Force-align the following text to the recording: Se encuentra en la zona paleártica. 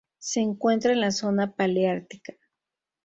Se 0.17 0.39
encuentra 0.39 0.93
en 0.93 0.99
la 1.01 1.11
zona 1.11 1.55
paleártica. 1.55 2.33